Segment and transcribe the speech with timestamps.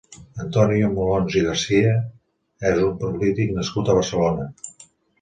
[0.43, 1.93] Antoni Molons i Garcia
[2.73, 4.53] és un polític nascut a Barcelona.